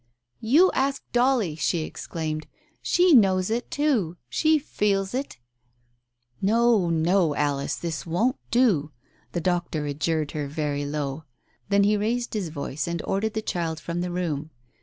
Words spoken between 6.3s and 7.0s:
"No,